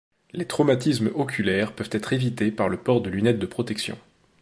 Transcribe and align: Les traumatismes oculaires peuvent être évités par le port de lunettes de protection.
Les 0.33 0.45
traumatismes 0.47 1.11
oculaires 1.13 1.73
peuvent 1.75 1.89
être 1.91 2.11
évités 2.11 2.49
par 2.49 2.69
le 2.69 2.77
port 2.77 3.01
de 3.01 3.11
lunettes 3.11 3.37
de 3.37 3.45
protection. 3.45 3.99